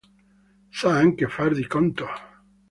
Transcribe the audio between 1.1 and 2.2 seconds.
far di conto.